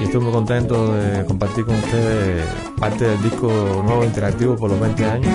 [0.00, 2.44] Y estoy muy contento de compartir con ustedes
[2.80, 3.46] parte del disco
[3.86, 5.32] nuevo interactivo por los 20 años.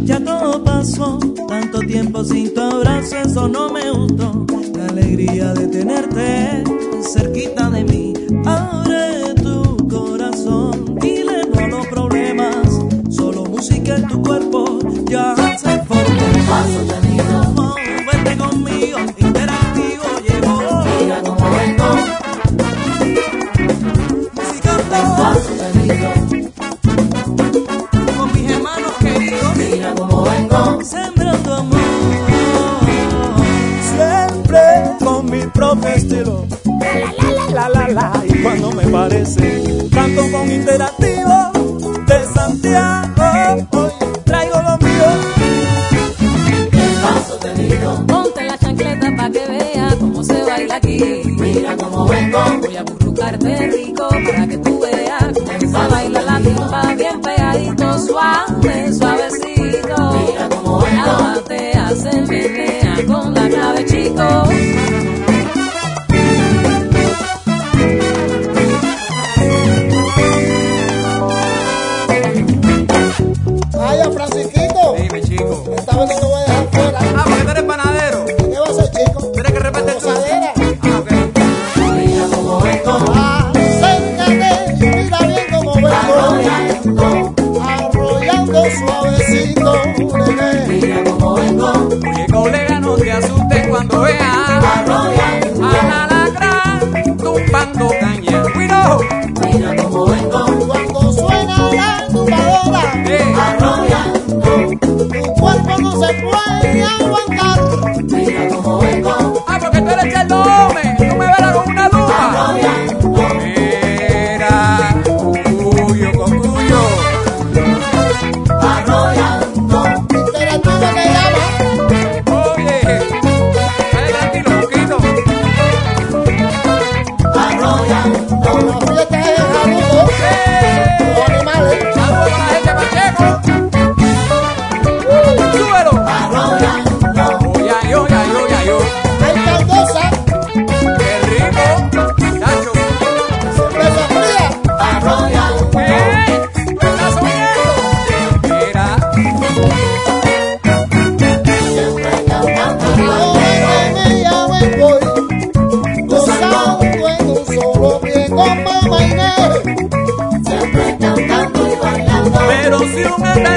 [0.00, 4.46] Ya todo pasó, tanto tiempo sin tu abrazo, eso no me gustó.
[4.78, 6.64] La alegría de tenerte
[7.02, 8.14] cerquita de mí.
[8.46, 8.95] Abre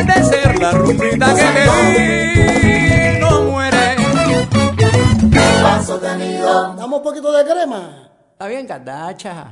[0.10, 3.96] un atardecer la rumbita que te di no muere.
[6.78, 8.10] Dame un poquito de crema.
[8.34, 9.52] Está bien, Cardacha.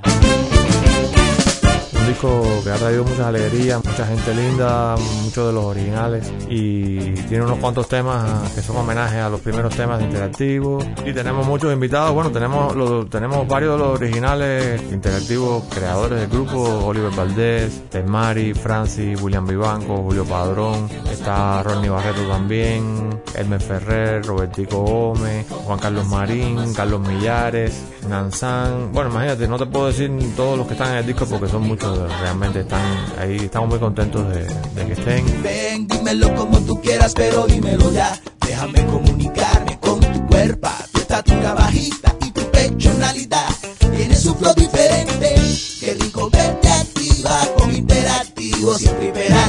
[2.08, 6.32] Disco que ha traído muchas alegrías, mucha gente linda, muchos de los originales.
[6.50, 11.46] Y tiene unos cuantos temas que son homenajes a los primeros temas interactivos y tenemos
[11.46, 17.12] muchos invitados, bueno, tenemos los, tenemos varios de los originales interactivos creadores del grupo, Oliver
[17.16, 25.46] Valdés, Mari, Francis, William Vivanco, Julio Padrón, está Ronnie Barreto también, Hermes Ferrer, Robertico Gómez,
[25.50, 30.74] Juan Carlos Marín, Carlos Millares, Nanzán, bueno, imagínate, no te puedo decir todos los que
[30.74, 32.82] están en el disco porque son muchos, realmente están
[33.20, 35.44] ahí, estamos muy contentos de, de que estén.
[35.44, 38.20] Ven, dímelo como tú quieras, pero dímelo ya.
[38.46, 43.48] Déjame comunicarme con tu cuerpo, tu estatura bajita y tu personalidad.
[43.96, 45.36] Tienes un flow diferente,
[45.80, 49.47] qué rico verte activa con interactivo, siempre hiperactiva.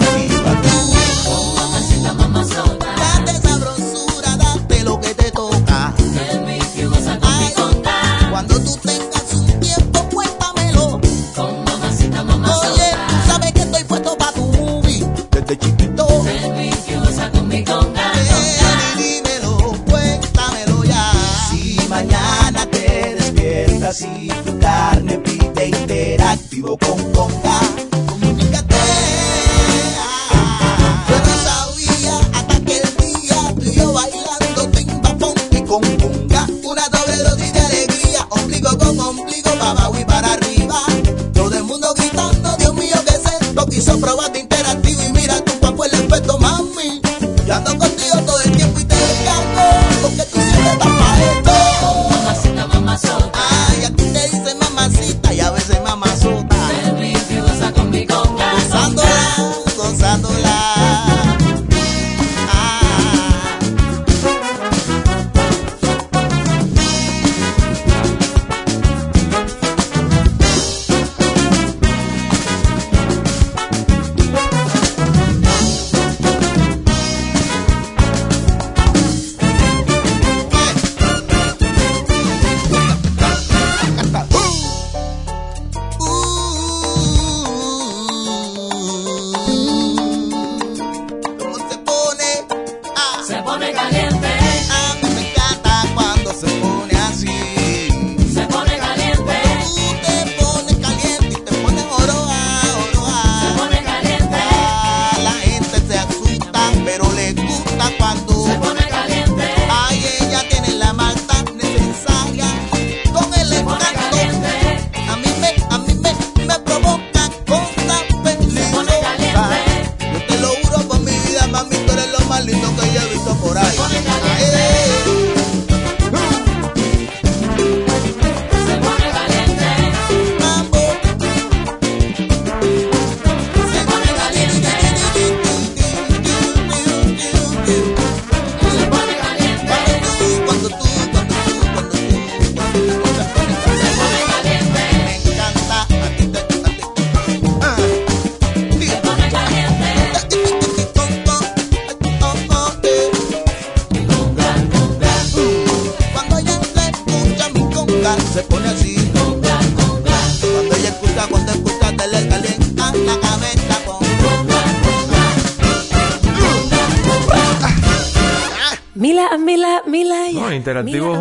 [170.58, 171.16] Interactivo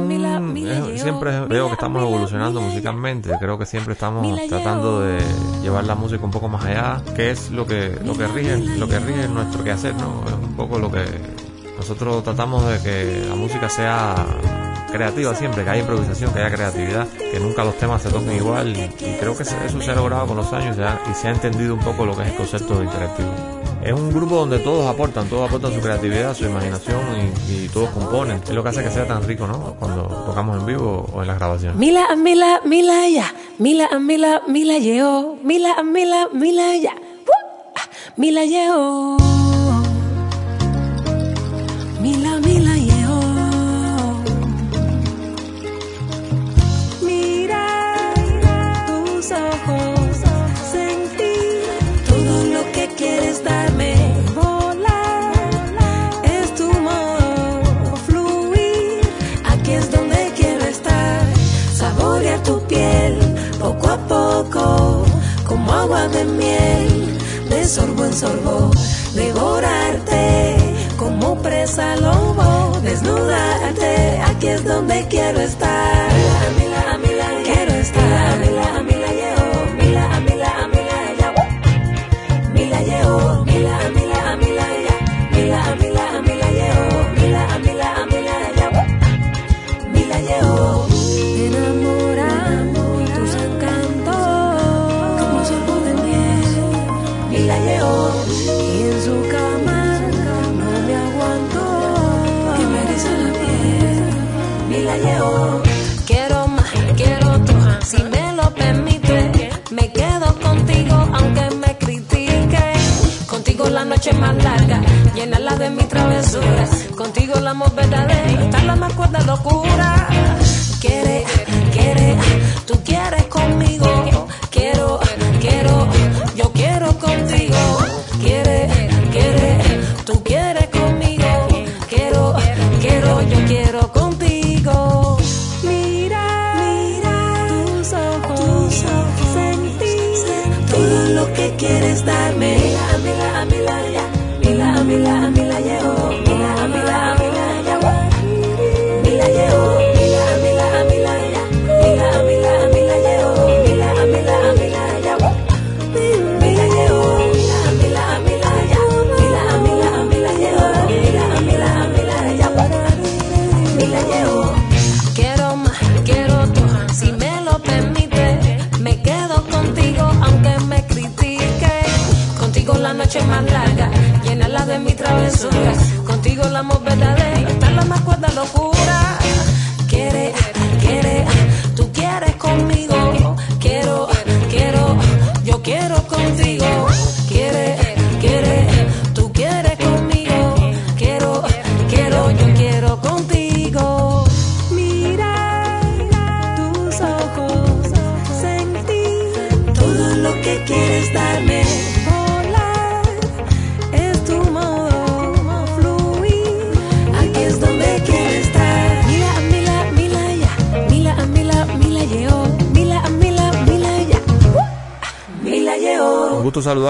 [0.98, 3.32] siempre veo que estamos evolucionando musicalmente.
[3.40, 5.20] Creo que siempre estamos tratando de
[5.62, 8.88] llevar la música un poco más allá, que es lo que lo que rige lo
[8.88, 10.24] que rige nuestro quehacer, ¿no?
[10.28, 11.06] Es un poco lo que
[11.78, 14.16] nosotros tratamos de que la música sea
[14.92, 18.76] creativa siempre, que haya improvisación, que haya creatividad, que nunca los temas se toquen igual.
[18.76, 18.90] Y,
[19.20, 22.06] creo que eso se ha logrado con los años y se ha entendido un poco
[22.06, 23.57] lo que es el concepto de interactivo
[23.88, 27.00] es un grupo donde todos aportan, todos aportan su creatividad, su imaginación
[27.50, 28.42] y, todos componen.
[28.44, 29.76] Es lo que hace que sea tan rico, ¿no?
[29.80, 31.78] Cuando tocamos en vivo o en las grabaciones.
[31.78, 33.34] Mila, mila, mila, ya.
[33.60, 35.38] Mila, mila, mila, yeo.
[35.42, 36.96] Mila, mila, mila, ya.
[38.18, 39.47] Mila, yeo.
[65.46, 67.18] Como agua de miel,
[67.50, 68.72] de sorbo en sorbo,
[69.14, 70.56] devorarte
[70.98, 76.10] como presa lobo, desnudarte, aquí es donde quiero estar.
[77.44, 78.47] quiero estar.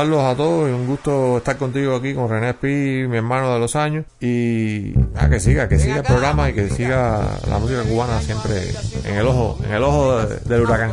[0.07, 3.59] Saludarlos a todos y un gusto estar contigo aquí con René Pi, mi hermano de
[3.59, 4.05] los años.
[4.21, 8.73] Y a que siga, que siga el programa y que siga la música cubana siempre
[9.03, 10.91] en el ojo, en el ojo del huracán.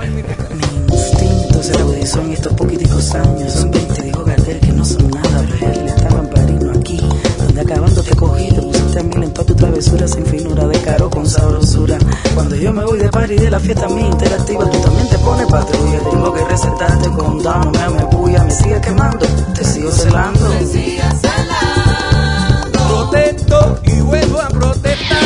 [0.00, 3.52] Mi instinto se agudizó en estos poquiticos años.
[3.52, 5.86] Son 20, dijo Gardel, que no son nada real.
[5.86, 7.00] Estaban parino aquí,
[7.38, 8.48] donde acabando te cogí,
[8.90, 11.98] te mil en todas tus travesuras sin finura, de caro con sabrosura.
[12.34, 15.46] Cuando yo me voy de party de la fiesta mía interactiva, tú también te pones
[15.46, 15.98] patrulla.
[16.10, 20.48] Tengo que recetaste con down, me me bulla, me sigue quemando, te sigo celando.
[20.48, 22.88] Me sigue celando.
[22.88, 25.18] Protesto y vuelvo a protestar.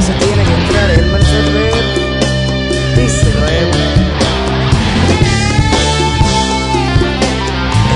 [0.00, 1.74] Se tiene que entrar el Mercedes,
[2.96, 3.70] díselo, eh.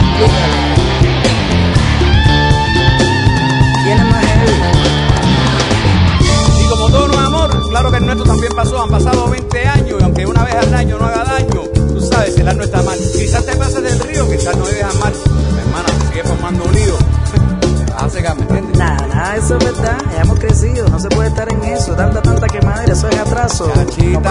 [0.00, 0.57] Empuja.
[7.68, 10.74] claro que el nuestro también pasó, han pasado 20 años y aunque una vez al
[10.74, 12.98] año no haga daño, tú sabes, el ar no está mal.
[12.98, 15.12] Quizás te pases del río, quizás no debes amar.
[15.52, 16.98] Mi hermana, sigue formando unidos.
[18.12, 18.78] ¿me entiendes?
[18.78, 19.98] Nada, nada, eso es verdad.
[20.12, 21.94] Ya hemos crecido, no se puede estar en eso.
[21.94, 23.70] Tanta, tanta quemadera, eso es atraso.
[23.72, 24.20] Cachita.
[24.20, 24.22] No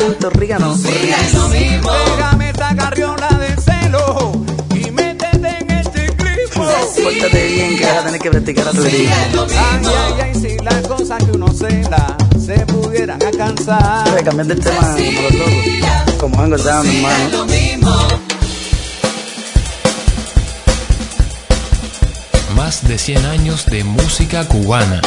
[0.00, 0.76] pero eres puertorriqueño.
[2.16, 4.32] Déjame esta carriola de celo
[4.74, 6.52] y métete en este clip.
[6.54, 9.28] Pórtate bien que vas a tener que practicar a tu día.
[9.58, 14.10] Ay, ay, ay, si las cosas que uno cela se pudieran alcanzar.
[14.10, 16.16] Voy a cambiar del tema como los locos.
[16.18, 18.20] Como van engordando, mi hermano.
[22.56, 25.00] Más de 100 años de música cubana.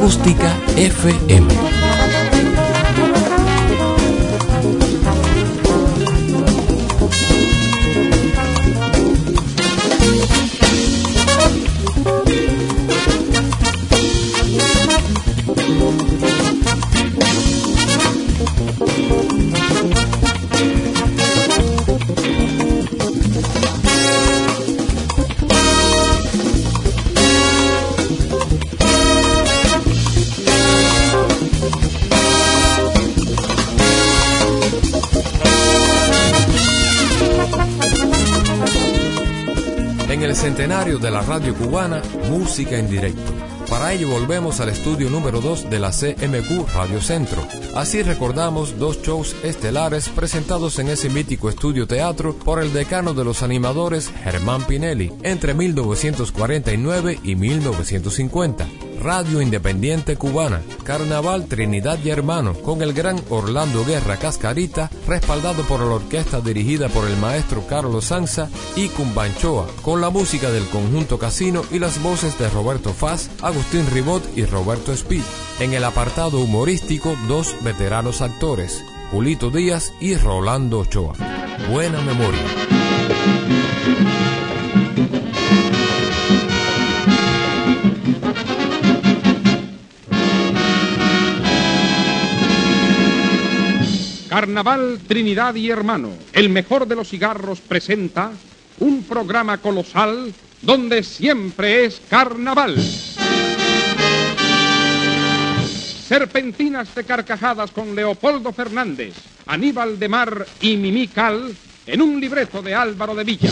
[0.00, 1.79] Acústica FM.
[40.90, 43.32] Centenario de la radio cubana, música en directo.
[43.68, 47.46] Para ello volvemos al estudio número 2 de la CMQ Radio Centro.
[47.76, 53.24] Así recordamos dos shows estelares presentados en ese mítico estudio teatro por el decano de
[53.24, 58.66] los animadores Germán Pinelli entre 1949 y 1950.
[59.00, 65.80] Radio Independiente Cubana, Carnaval Trinidad y Hermano, con el gran Orlando Guerra Cascarita, respaldado por
[65.80, 71.18] la orquesta dirigida por el maestro Carlos Sanza y Cumbanchoa, con la música del conjunto
[71.18, 75.22] Casino y las voces de Roberto Faz, Agustín Ribot y Roberto Speed.
[75.60, 81.14] En el apartado humorístico, dos veteranos actores, Julito Díaz y Rolando Ochoa.
[81.70, 82.44] Buena memoria.
[94.40, 98.30] Carnaval Trinidad y Hermano, el mejor de los cigarros, presenta
[98.78, 100.32] un programa colosal
[100.62, 102.74] donde siempre es carnaval.
[106.08, 109.12] Serpentinas de carcajadas con Leopoldo Fernández,
[109.46, 111.54] Aníbal de Mar y Mimí Cal
[111.86, 113.50] en un libreto de Álvaro de Villa.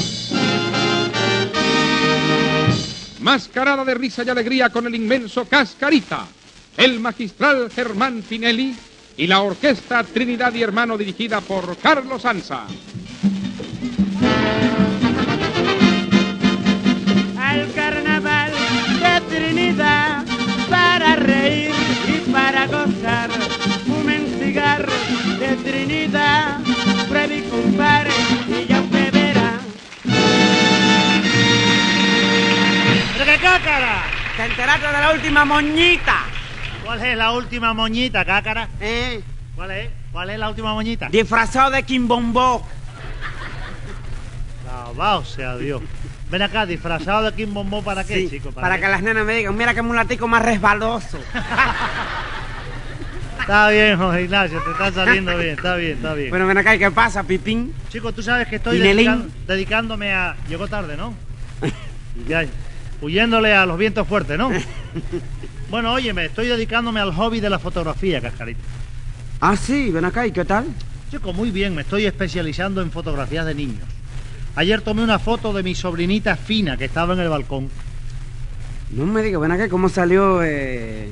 [3.21, 6.27] Mascarada de risa y alegría con el inmenso Cascarita,
[6.79, 8.75] el magistral Germán Pinelli
[9.19, 12.67] y la orquesta Trinidad y Hermano dirigida por Carlos Anza.
[17.37, 18.53] Al carnaval
[19.01, 20.25] de Trinidad
[20.71, 21.73] para reír
[22.07, 23.31] y para gozar,
[23.87, 24.93] fumen cigarro
[25.41, 26.61] de Trinidad,
[27.09, 28.13] previ compadre
[28.47, 29.59] y ya usted verá.
[33.17, 34.05] ¡Qué cácara!
[34.37, 36.28] Te de la última moñita.
[36.89, 38.67] ¿Cuál es la última moñita, cácara?
[38.81, 39.21] ¿Eh?
[39.55, 39.91] ¿Cuál es?
[40.11, 41.11] ¿Cuál es la última moñita?
[41.11, 42.67] Disfrazado de Kimbombó.
[44.67, 45.83] Alabado sea Dios.
[46.31, 48.53] Ven acá, disfrazado de Kim Bombó, ¿para qué, Sí, chico?
[48.53, 48.81] para qué?
[48.81, 51.19] que las nenas me digan, mira qué mulatico más resbaloso.
[53.41, 56.31] Está bien, José Ignacio, te está saliendo bien, está bien, está bien.
[56.31, 57.75] Bueno, ven acá, ¿y qué pasa, Pipín?
[57.91, 58.79] Chico, tú sabes que estoy
[59.47, 60.37] dedicándome a...
[60.49, 61.13] Llegó tarde, ¿no?
[62.27, 62.47] Ya,
[63.03, 64.51] huyéndole a los vientos fuertes, ¿no?
[65.71, 68.61] Bueno, óyeme, estoy dedicándome al hobby de la fotografía, Cascarita.
[69.41, 70.67] Ah, sí, ven acá, ¿y qué tal?
[71.11, 73.85] Chico, muy bien, me estoy especializando en fotografías de niños.
[74.57, 77.69] Ayer tomé una foto de mi sobrinita Fina, que estaba en el balcón.
[78.91, 81.11] No me digas, ven acá, ¿cómo salió, eh...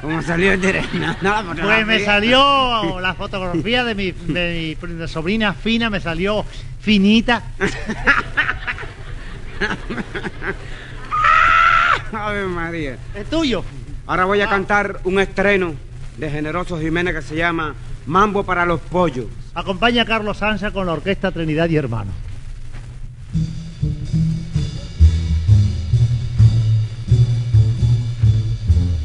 [0.00, 0.84] ¿Cómo salió el dire-
[1.22, 5.98] no, no, la Pues me salió la fotografía de mi, de mi sobrina Fina, me
[6.00, 6.44] salió
[6.80, 7.42] finita.
[12.12, 12.96] Ave María.
[13.14, 13.64] Es tuyo.
[14.08, 15.74] Ahora voy a cantar un estreno
[16.16, 17.74] de Generoso Jiménez que se llama
[18.06, 19.26] Mambo para los Pollos.
[19.52, 22.14] Acompaña a Carlos Sansa con la orquesta Trinidad y Hermanos.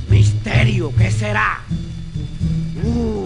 [0.09, 1.59] Misterio, ¿qué será?
[2.81, 3.22] Uh.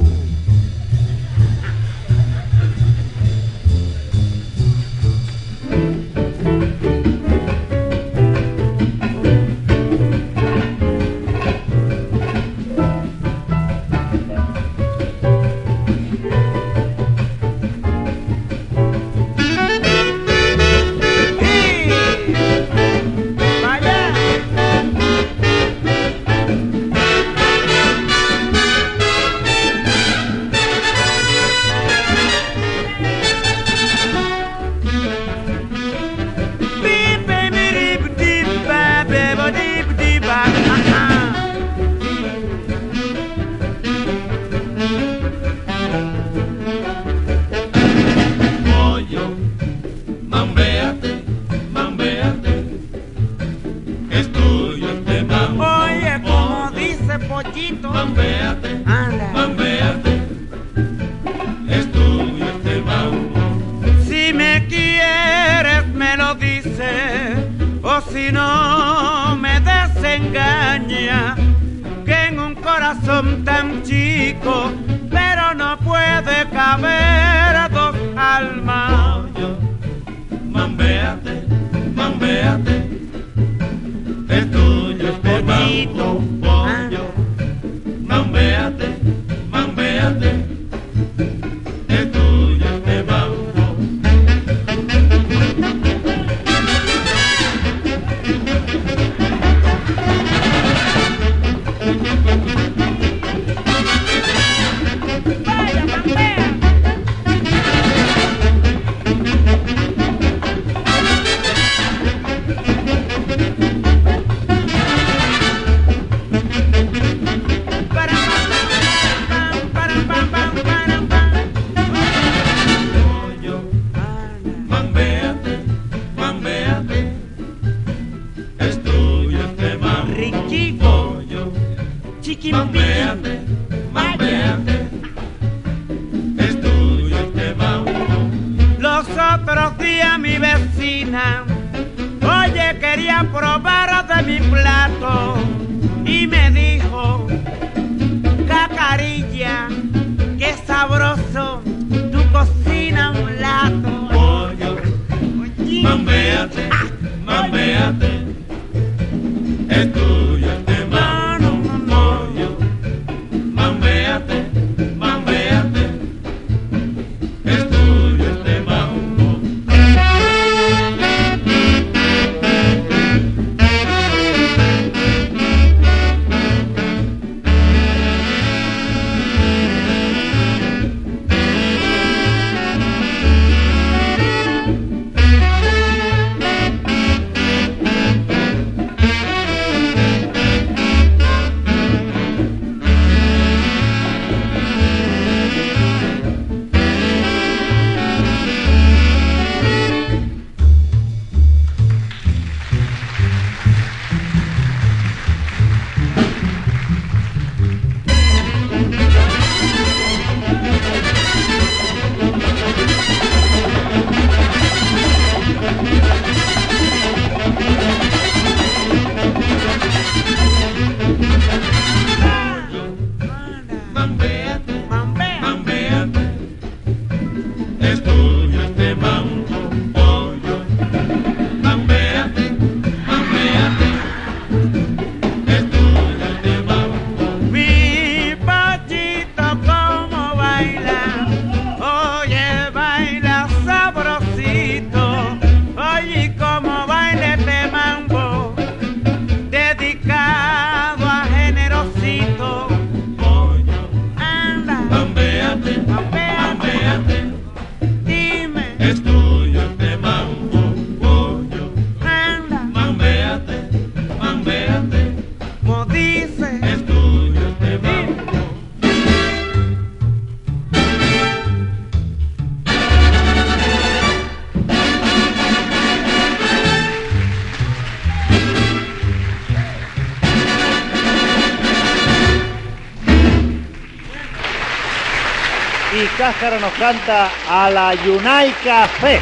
[286.49, 289.19] Nos canta a la Yunay Café.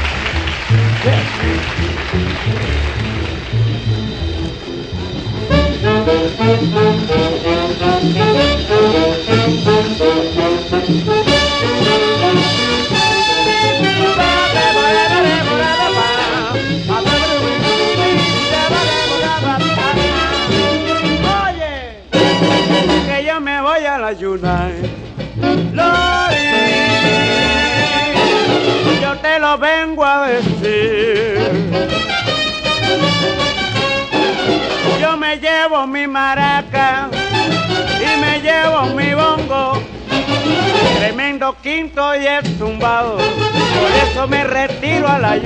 [21.48, 22.04] Oye,
[23.08, 25.05] que yo me voy a la Yunay.
[25.74, 26.50] Lori,
[29.02, 31.72] yo te lo vengo a decir.
[35.02, 37.10] Yo me llevo mi maraca
[38.00, 39.82] y me llevo mi bongo.
[41.00, 43.18] Tremendo quinto y es tumbado.
[43.18, 45.38] Por eso me retiro a la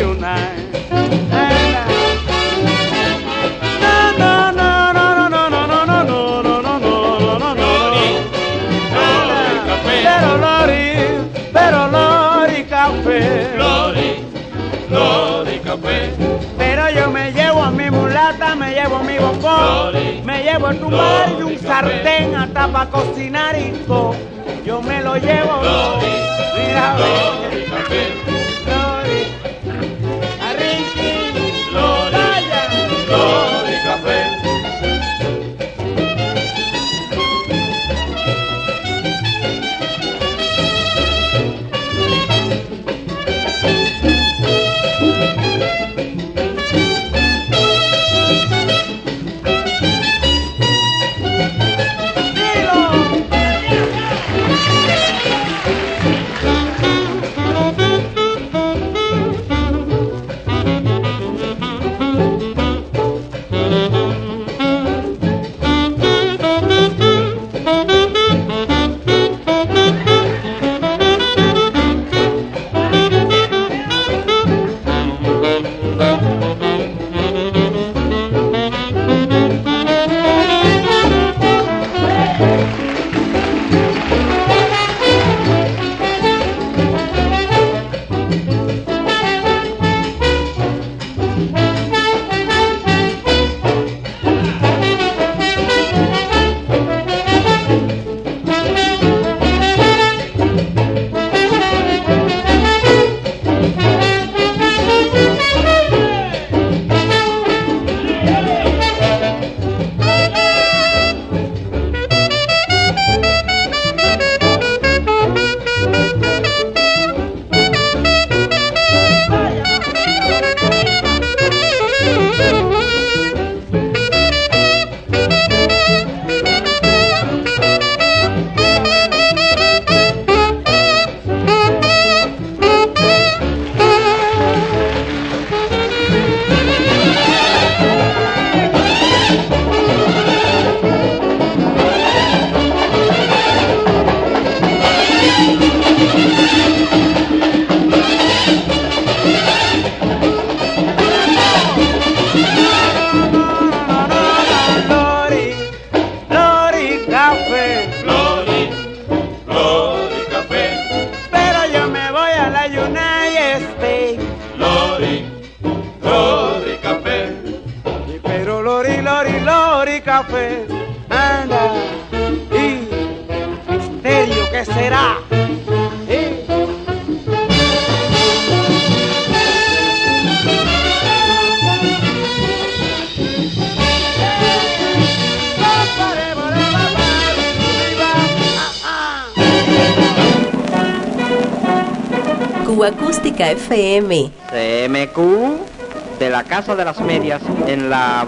[3.82, 4.69] no, no, no,
[15.64, 16.12] café.
[16.58, 21.36] Pero yo me llevo a mi mulata, me llevo mi bombón, me llevo el tumbal
[21.40, 24.16] y un sartén hasta para cocinar y todo.
[24.66, 25.62] Yo me lo llevo.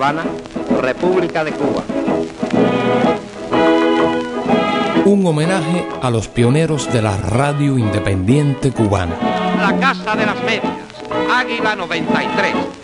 [0.01, 0.23] Habana,
[0.81, 1.83] República de Cuba.
[5.05, 9.15] Un homenaje a los pioneros de la radio independiente cubana.
[9.59, 10.73] La Casa de las Medias,
[11.31, 12.80] Águila 93.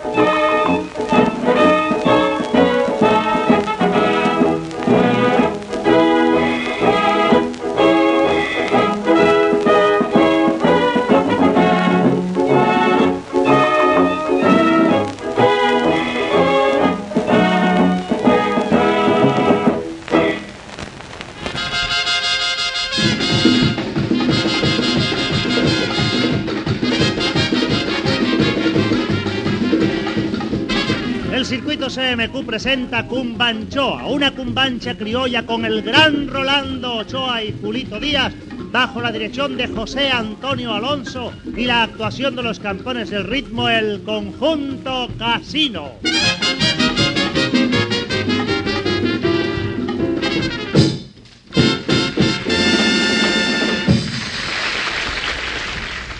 [31.47, 38.33] Circuito CMQ presenta Cumbanchoa, una cumbancha criolla con el gran Rolando Ochoa y Julito Díaz,
[38.69, 43.69] bajo la dirección de José Antonio Alonso y la actuación de los campeones del ritmo,
[43.69, 45.93] el conjunto Casino.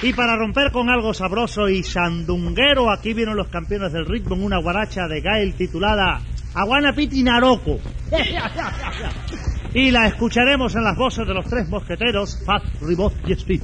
[0.08, 4.44] Y para romper con algo sabroso y sandunguero, aquí vienen los campeones del ritmo en
[4.46, 6.22] una guaracha de Gael titulada
[6.54, 7.78] Aguana Piti Naroco.
[9.74, 13.62] Y la escucharemos en las voces de los tres mosqueteros, Fat, Ribot y Speed.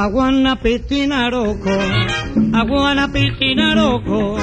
[0.00, 1.76] Aguana pitinaroco,
[2.54, 4.38] aguana pitinaroco,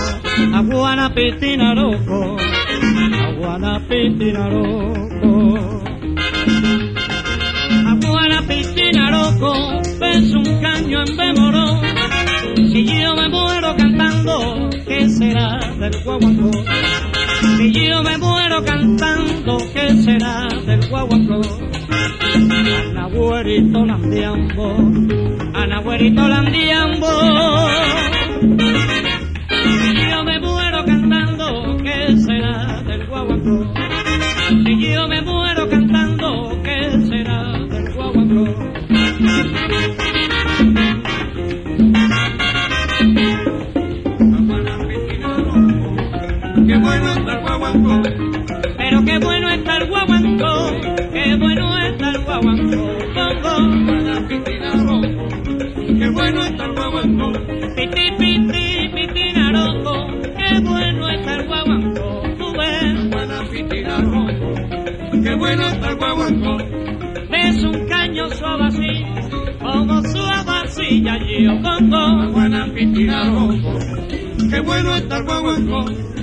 [0.53, 2.37] aguana pitinaroco,
[3.25, 5.31] aguana pitinaroco.
[7.91, 9.51] Aguana pitinaroco,
[9.99, 11.81] ves un caño en bemoró.
[12.55, 16.51] Si yo me muero cantando, ¿qué será del guaguancó?
[17.57, 21.41] Si yo me muero cantando, ¿qué será del guaguancó?
[22.75, 24.67] Anahuerito landiambo,
[25.53, 27.07] anahuerito landiambo.
[74.87, 76.16] Qué bueno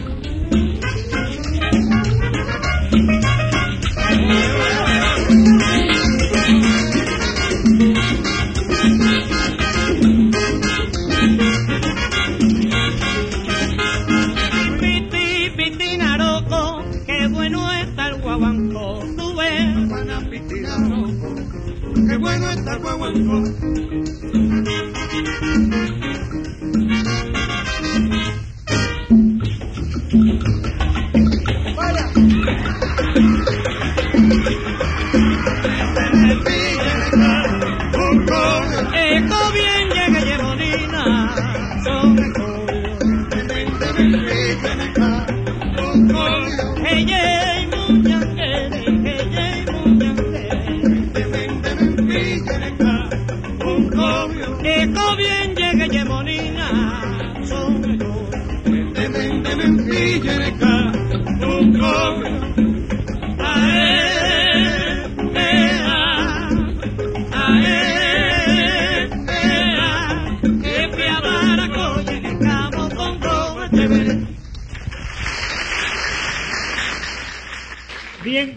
[78.24, 78.56] Bien,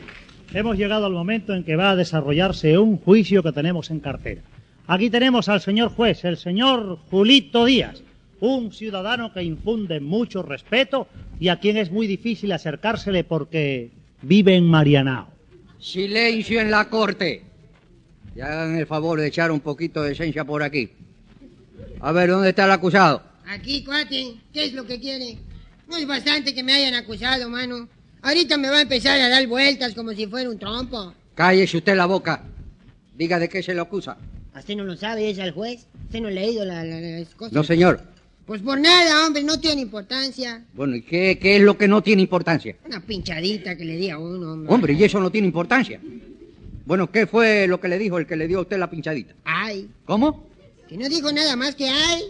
[0.53, 4.41] hemos llegado al momento en que va a desarrollarse un juicio que tenemos en cartera.
[4.87, 8.01] Aquí tenemos al señor juez, el señor Julito Díaz,
[8.39, 11.07] un ciudadano que infunde mucho respeto
[11.39, 15.27] y a quien es muy difícil acercársele porque vive en Marianao.
[15.79, 17.43] Silencio en la corte.
[18.35, 20.89] Y hagan el favor de echar un poquito de esencia por aquí.
[22.01, 23.23] A ver, ¿dónde está el acusado?
[23.47, 25.37] Aquí, cuate, ¿qué es lo que quiere?
[25.89, 27.87] No es bastante que me hayan acusado, mano.
[28.21, 31.13] Ahorita me va a empezar a dar vueltas como si fuera un trompo.
[31.33, 32.43] Cállese usted la boca.
[33.15, 34.17] Diga de qué se le acusa.
[34.55, 35.29] ¿Usted no lo sabe?
[35.29, 35.87] ¿Es el juez?
[36.05, 37.53] ¿Usted no ha leído la- la- las cosas?
[37.53, 38.01] No, señor.
[38.47, 40.63] Pues por nada, hombre, no tiene importancia.
[40.73, 42.77] Bueno, ¿y qué, qué es lo que no tiene importancia?
[42.85, 44.73] Una pinchadita que le di a uno, hombre.
[44.73, 45.99] Hombre, y eso no tiene importancia.
[46.85, 49.35] Bueno, ¿qué fue lo que le dijo el que le dio a usted la pinchadita?
[49.43, 50.47] Ay, ¿Cómo?
[50.87, 52.23] que no dijo nada más que ay.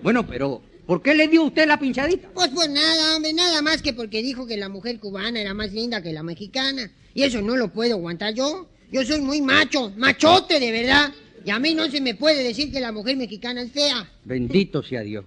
[0.00, 2.28] Bueno, pero ¿por qué le dio a usted la pinchadita?
[2.32, 5.72] Pues por nada, hombre, nada más que porque dijo que la mujer cubana era más
[5.72, 6.88] linda que la mexicana.
[7.14, 8.68] Y eso no lo puedo aguantar yo.
[8.92, 11.12] Yo soy muy macho, machote de verdad.
[11.44, 14.08] Y a mí no se me puede decir que la mujer mexicana es fea.
[14.24, 15.24] Bendito sea Dios.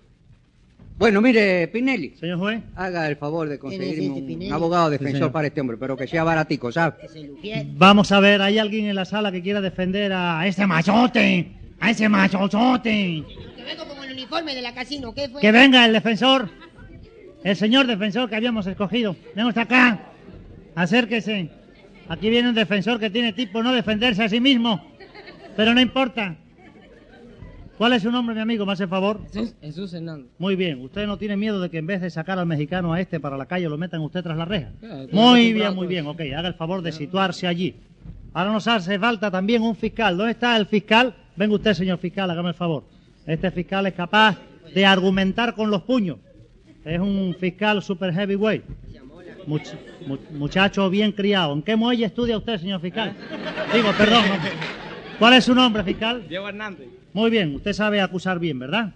[0.97, 2.15] Bueno, mire, Pinelli.
[2.19, 2.63] Señor juez.
[2.75, 4.51] Haga el favor de ¿Quién es conseguirme este un Pinelli?
[4.51, 6.95] abogado defensor para este hombre, pero que sea baratico, ¿sabe?
[7.01, 7.67] Que se luquiere.
[7.73, 11.51] Vamos a ver, ¿hay alguien en la sala que quiera defender a ese machote?
[11.79, 13.23] A ese machochote.
[13.55, 15.39] Que vengo con el uniforme de la casino, ¿qué fue?
[15.39, 16.49] Que venga el defensor.
[17.43, 19.15] El señor defensor que habíamos escogido.
[19.35, 19.99] Venga usted acá.
[20.73, 21.49] Acérquese.
[22.09, 24.96] Aquí viene un defensor que tiene tipo no defenderse a sí mismo.
[25.57, 26.37] Pero no importa.
[27.77, 28.65] ¿Cuál es su nombre, mi amigo?
[28.65, 29.19] ¿Me hace favor?
[29.31, 30.31] Jesús, Jesús Hernández.
[30.39, 30.81] Muy bien.
[30.81, 33.37] ¿Usted no tiene miedo de que en vez de sacar al mexicano a este para
[33.37, 34.71] la calle lo metan usted tras la reja?
[34.79, 36.07] Claro, Muy bien, muy bien.
[36.07, 37.75] Ok, haga el favor de situarse allí.
[38.33, 40.17] Ahora nos hace falta también un fiscal.
[40.17, 41.13] ¿Dónde está el fiscal?
[41.35, 42.83] Venga usted, señor fiscal, hágame el favor.
[43.27, 44.37] Este fiscal es capaz
[44.73, 46.17] de argumentar con los puños.
[46.83, 48.63] Es un fiscal super heavyweight.
[49.45, 49.75] Much-
[50.07, 51.53] mu- muchacho bien criado.
[51.53, 53.13] ¿En qué muelle estudia usted, señor fiscal?
[53.73, 54.23] Digo, perdón.
[54.27, 54.86] no.
[55.19, 56.27] ¿Cuál es su nombre, fiscal?
[56.27, 56.87] Diego Hernández.
[57.13, 58.93] Muy bien, usted sabe acusar bien, ¿verdad?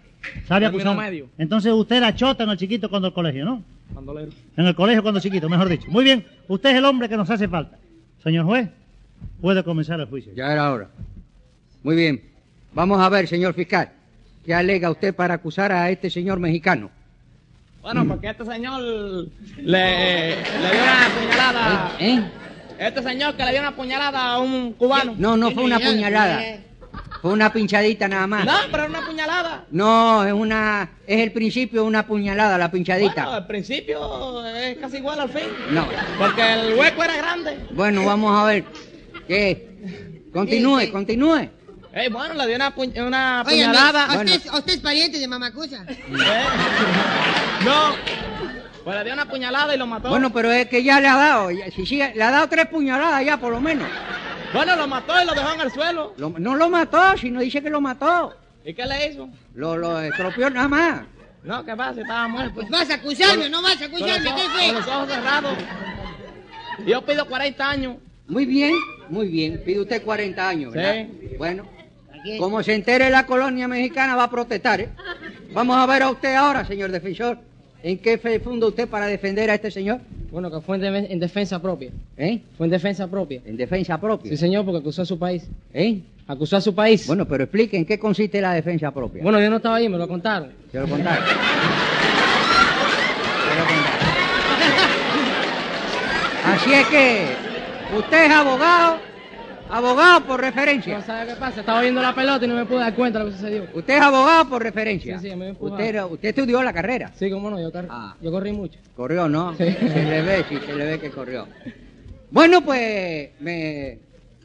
[0.48, 0.96] Sabe acusar.
[0.96, 1.30] medio.
[1.38, 3.64] Entonces usted era chota en el chiquito cuando el colegio, ¿no?
[3.90, 4.32] Bandolero.
[4.56, 5.90] En el colegio cuando chiquito, mejor dicho.
[5.90, 7.78] Muy bien, usted es el hombre que nos hace falta.
[8.24, 8.70] Señor juez,
[9.42, 10.32] puede comenzar el juicio.
[10.36, 10.90] Ya era hora.
[11.84, 12.22] Muy bien.
[12.74, 13.90] Vamos a ver, señor fiscal.
[14.46, 16.92] ¿Qué alega usted para acusar a este señor mexicano?
[17.82, 19.26] Bueno, porque este señor le,
[19.58, 21.92] le dio una puñalada.
[22.00, 22.24] ¿Eh?
[22.82, 25.14] Este señor que le dio una puñalada a un cubano.
[25.18, 26.42] No, no fue una puñalada.
[27.22, 28.44] Fue una pinchadita nada más.
[28.44, 29.66] No, pero una puñalada.
[29.70, 33.14] No, es una, es el principio de una puñalada, la pinchadita.
[33.24, 35.44] Bueno, al principio es casi igual al fin.
[35.70, 35.88] No.
[36.18, 37.60] Porque el hueco era grande.
[37.72, 38.64] Bueno, vamos a ver.
[39.28, 40.28] ¿Qué?
[40.34, 41.50] Continúe, continúe.
[41.94, 44.06] Eh, bueno, le dio una, puñ- una Oye, puñalada.
[44.06, 45.86] ¿a usted, a usted es pariente de Mamacusa?
[47.64, 47.94] No.
[48.84, 50.10] Pues le dio una puñalada y lo mató.
[50.10, 53.24] Bueno, pero es que ya le ha dado, si sigue, le ha dado tres puñaladas
[53.24, 53.88] ya por lo menos.
[54.54, 56.14] Bueno, lo mató y lo dejó en el suelo.
[56.18, 58.36] Lo- no lo mató, si no dice que lo mató.
[58.66, 59.30] ¿Y qué le hizo?
[59.56, 61.02] Lo, lo estropeó nada más.
[61.44, 62.02] No, ¿qué pasa?
[62.02, 62.54] Estaba muerto.
[62.56, 64.66] Pues vas a acusarme, no vas a acusarme, ¿qué fue?
[64.68, 65.58] Con los ojos cerrados.
[66.86, 67.96] Yo pido 40 años.
[68.28, 68.74] Muy bien,
[69.10, 69.62] muy bien.
[69.66, 71.08] Pide usted 40 años, ¿verdad?
[71.20, 71.36] Sí.
[71.38, 71.64] Bueno,
[72.40, 74.90] como se entere la colonia mexicana va a protestar, ¿eh?
[75.54, 77.40] Vamos a ver a usted ahora, señor defensor.
[77.84, 80.00] ¿En qué fe funda usted para defender a este señor?
[80.32, 81.90] Bueno, que fue en, de- en defensa propia.
[82.18, 82.40] ¿Eh?
[82.58, 83.42] Fue en defensa propia.
[83.46, 84.30] En defensa propia.
[84.32, 85.44] Sí, señor, porque acusó a su país.
[85.74, 86.00] ¿Eh?
[86.28, 87.08] Acusó a su país.
[87.08, 89.24] Bueno, pero explique en qué consiste la defensa propia.
[89.24, 90.52] Bueno, yo no estaba ahí, me lo contaron.
[90.72, 91.24] Se lo contaron.
[96.46, 97.26] Así es que
[97.98, 98.98] usted es abogado,
[99.72, 100.98] abogado por referencia.
[100.98, 103.26] No sabe qué pasa, estaba viendo la pelota y no me pude dar cuenta de
[103.26, 103.68] lo que sucedió.
[103.74, 105.20] Usted es abogado por referencia.
[105.20, 107.12] Sí, sí, me usted, usted estudió la carrera.
[107.16, 108.16] Sí, cómo no, yo, car- Ah.
[108.22, 108.80] yo corrí mucho.
[108.96, 109.52] Corrió, ¿no?
[109.58, 109.66] Sí.
[109.66, 111.48] Se le ve, sí, se le ve que corrió.
[112.30, 114.00] Bueno, pues me,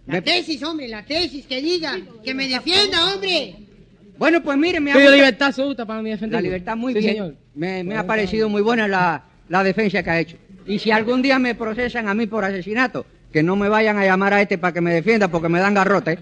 [0.06, 3.56] La tesis, hombre, la tesis, que diga, que me defienda, hombre.
[4.18, 6.34] Bueno, pues mire, me ha Pido libertad absoluta para mi defensa.
[6.36, 7.10] La libertad muy Sí, bien.
[7.12, 7.34] señor.
[7.54, 10.36] Me, me ha parecido muy buena la, la defensa que ha hecho.
[10.66, 14.04] Y si algún día me procesan a mí por asesinato, que no me vayan a
[14.04, 16.18] llamar a este para que me defienda porque me dan garrote.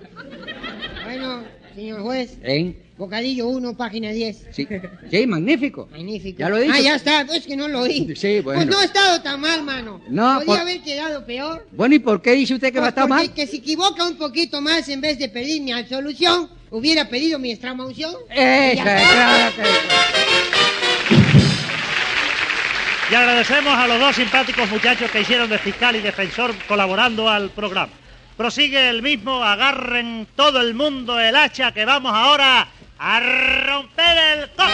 [1.05, 1.42] Bueno,
[1.74, 2.74] señor juez, ¿Eh?
[2.96, 4.46] bocadillo 1, página 10.
[4.52, 4.66] Sí,
[5.11, 5.88] sí, magnífico.
[5.92, 6.38] Magnífico.
[6.38, 6.72] Ya lo dicho.
[6.76, 8.14] Ah, ya está, es que no lo oí.
[8.16, 8.61] Sí, bueno.
[8.61, 10.00] Pues no ha estado tan mal, mano.
[10.09, 11.66] No, Podía por- haber quedado peor.
[11.72, 13.32] Bueno, ¿y por qué dice usted que va a Pues estar mal?
[13.34, 17.50] que se equivoca un poquito más en vez de pedir mi absolución, hubiera pedido mi
[17.52, 18.14] extramaunción.
[18.30, 20.84] Esa, claro que-
[23.11, 27.50] Y agradecemos a los dos simpáticos muchachos que hicieron de fiscal y defensor colaborando al
[27.50, 27.92] programa.
[28.36, 32.66] Prosigue el mismo, agarren todo el mundo el hacha que vamos ahora
[32.98, 34.64] a romper el coco.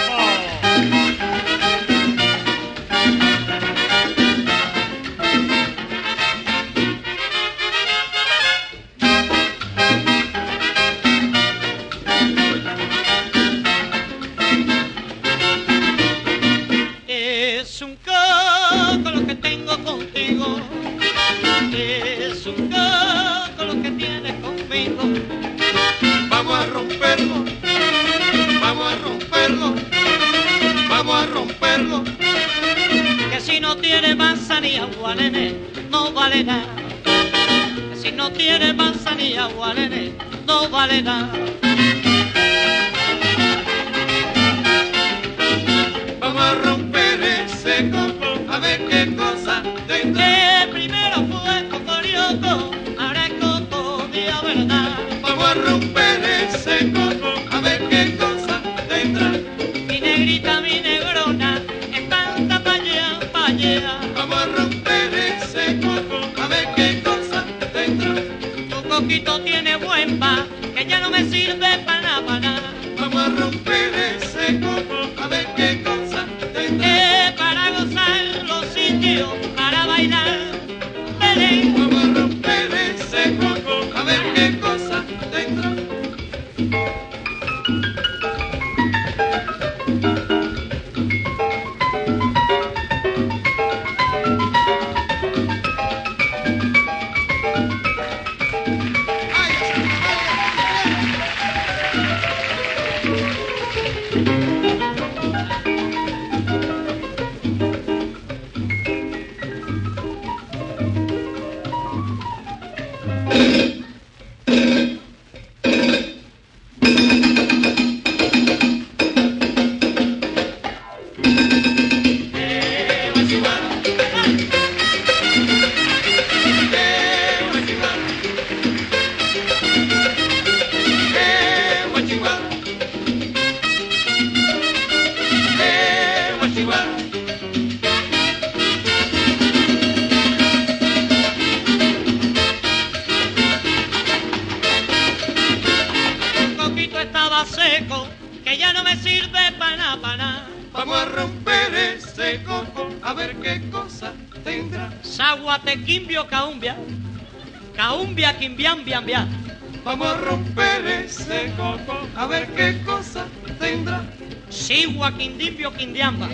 [165.01, 166.29] Sigua quindimbio quindiamba,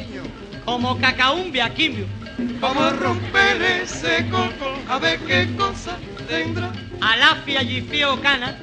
[0.65, 2.09] como cacaumbia quimbio.
[2.59, 5.97] Vamos a romper ese coco a ver qué cosa
[6.27, 6.73] tendrá.
[7.01, 8.59] Alafia yifio cana,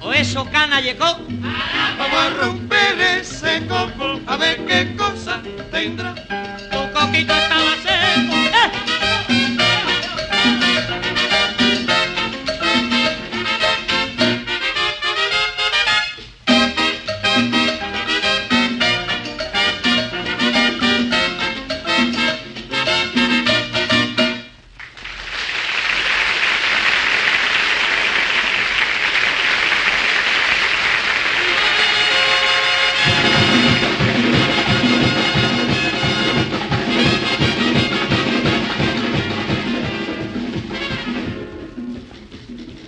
[0.00, 1.18] o eso cana llegó.
[1.98, 6.14] Vamos a romper ese coco a ver qué cosa tendrá.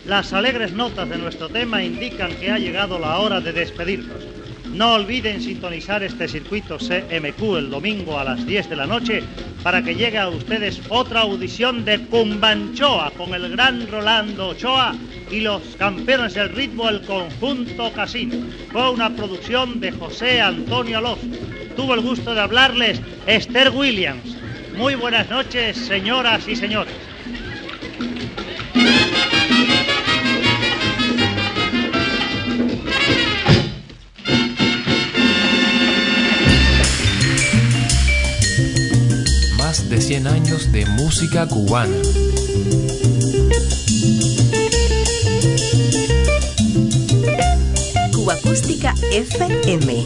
[0.08, 4.16] Las alegres notas de nuestro tema indican que ha llegado la hora de despedirnos.
[4.72, 9.22] No olviden sintonizar este circuito CMQ el domingo a las 10 de la noche
[9.62, 14.94] para que llegue a ustedes otra audición de Cumbanchoa con el gran Rolando Ochoa
[15.30, 18.36] y los campeones del ritmo el conjunto Casino.
[18.72, 21.26] Fue una producción de José Antonio Alonso.
[21.76, 24.38] Tuvo el gusto de hablarles Esther Williams.
[24.74, 26.94] Muy buenas noches, señoras y señores.
[40.08, 41.94] 100 años de música cubana.
[48.14, 50.04] Cuba Acústica FM.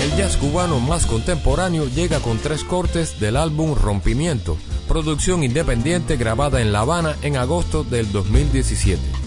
[0.00, 4.56] El jazz cubano más contemporáneo llega con tres cortes del álbum Rompimiento,
[4.88, 9.21] producción independiente grabada en La Habana en agosto del 2017.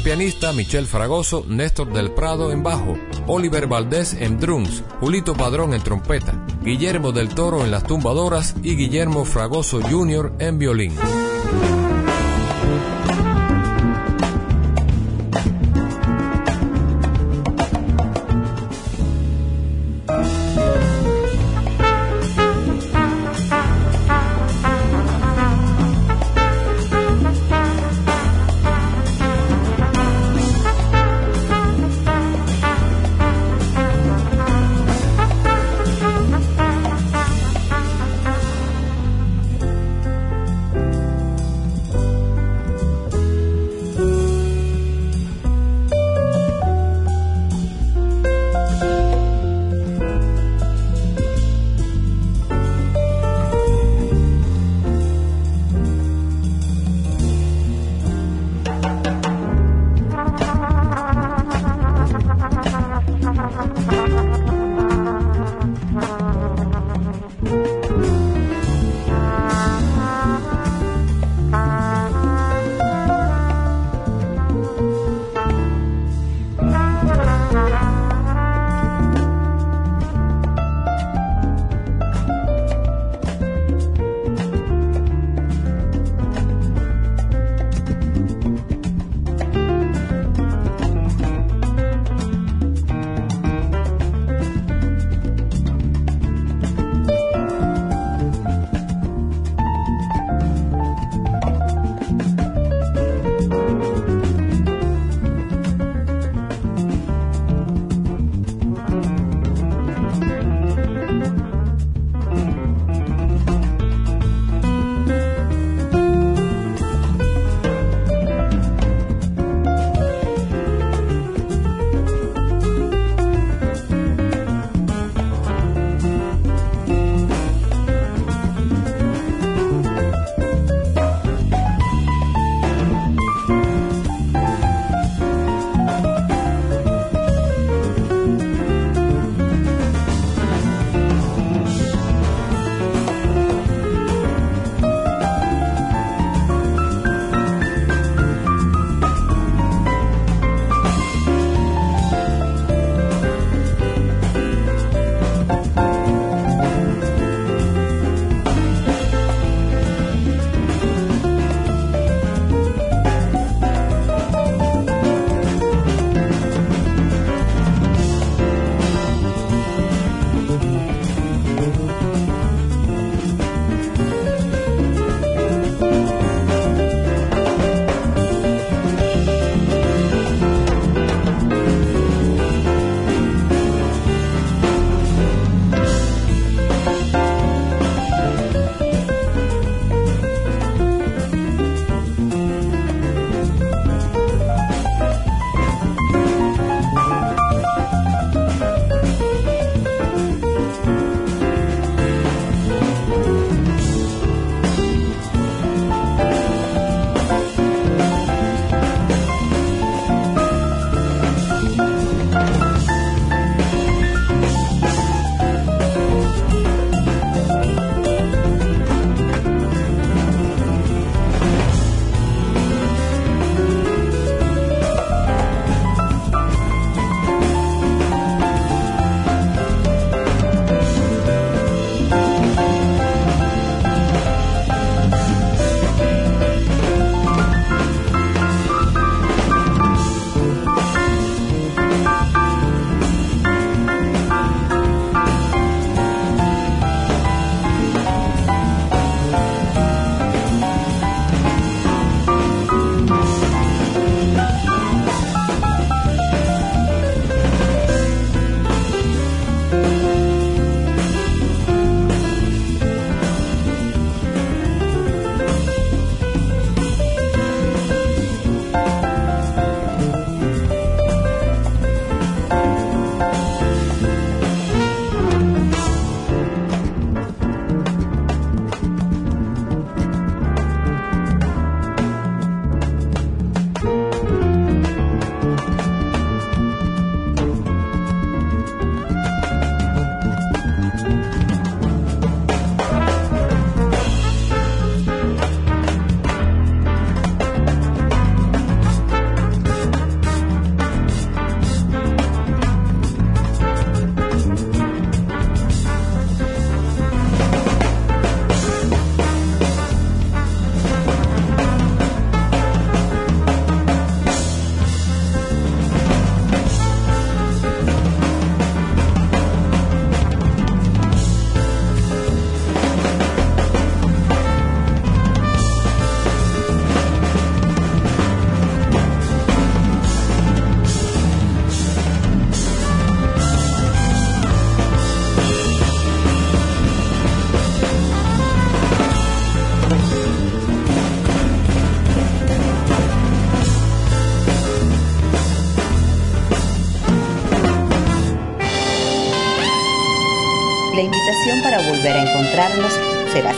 [0.00, 2.96] Pianista Michel Fragoso, Néstor del Prado en bajo,
[3.26, 8.76] Oliver Valdés en drums, Julito Padrón en trompeta, Guillermo del Toro en las tumbadoras y
[8.76, 10.32] Guillermo Fragoso Jr.
[10.38, 10.92] en violín.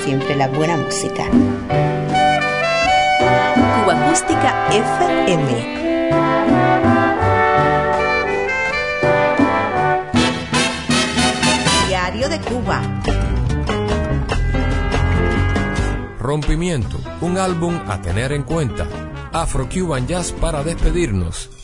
[0.05, 1.25] Siempre la buena música.
[3.85, 5.83] Cuba Acústica FM.
[11.89, 12.83] Diario de Cuba.
[16.19, 18.87] Rompimiento, un álbum a tener en cuenta.
[19.33, 21.62] Afro Cuban Jazz para despedirnos.